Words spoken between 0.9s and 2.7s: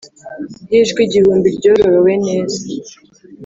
igihumbi ryororowe neza,